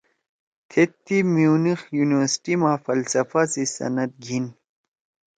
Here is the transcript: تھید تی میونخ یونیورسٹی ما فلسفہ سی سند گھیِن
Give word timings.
تھید 0.69 0.91
تی 1.05 1.17
میونخ 1.33 1.79
یونیورسٹی 1.97 2.53
ما 2.61 2.71
فلسفہ 2.85 3.41
سی 3.51 3.63
سند 3.75 4.11
گھیِن 4.23 4.45